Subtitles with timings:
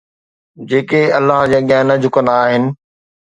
[0.71, 2.63] جيڪي الله جي اڳيان نه جهڪندا آهن